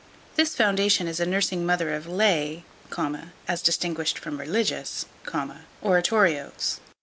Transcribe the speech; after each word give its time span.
This 0.35 0.55
foundation 0.55 1.07
is 1.07 1.19
a 1.19 1.27
nursing 1.27 1.63
mother 1.63 1.93
of 1.93 2.07
lay, 2.07 2.63
as 3.47 3.61
distinguished 3.61 4.17
from 4.17 4.39
religious, 4.39 5.05
oratorios. 5.83 6.79